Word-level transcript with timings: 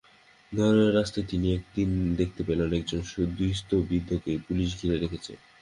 নরওয়ের 0.51 0.95
রাস্তায় 0.95 1.27
তিনি 1.31 1.47
একদিন 1.53 1.89
দেখতে 2.19 2.41
পেলেন 2.47 2.69
একজন 2.73 3.01
দুস্থ 3.37 3.69
বৃদ্ধকে 3.87 4.31
পুলিশ 4.47 4.69
ঘিরে 4.79 4.97
রেখেছে। 4.97 5.33